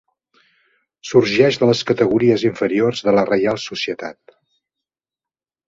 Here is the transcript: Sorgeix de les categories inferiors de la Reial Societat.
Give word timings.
Sorgeix 1.09 1.59
de 1.65 1.69
les 1.71 1.83
categories 1.91 2.47
inferiors 2.51 3.05
de 3.11 3.15
la 3.19 3.27
Reial 3.29 3.63
Societat. 3.69 4.37